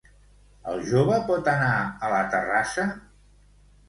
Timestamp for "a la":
2.07-2.21